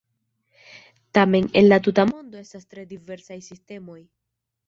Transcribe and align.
Tamen 1.11 1.51
en 1.53 1.67
la 1.69 1.79
tuta 1.87 2.07
mondo 2.13 2.41
estas 2.47 2.65
tre 2.71 2.85
diversaj 2.95 3.39
sistemoj. 3.51 4.01